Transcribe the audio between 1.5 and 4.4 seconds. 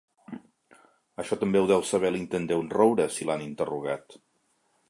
ho deu saber l'intendent Roure, si l'han interrogat.